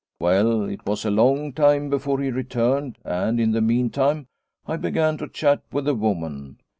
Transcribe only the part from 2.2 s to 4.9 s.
he returned and in the meantime I